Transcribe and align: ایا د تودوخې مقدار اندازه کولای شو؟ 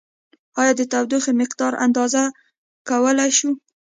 ایا 0.59 0.71
د 0.77 0.81
تودوخې 0.91 1.31
مقدار 1.41 1.73
اندازه 1.85 2.23
کولای 2.89 3.29
شو؟ 3.37 3.49